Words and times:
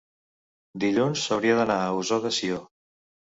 dilluns 0.83 1.25
hauria 1.35 1.59
d'anar 1.59 1.77
a 1.83 1.93
Ossó 1.99 2.19
de 2.25 2.33
Sió. 2.41 2.59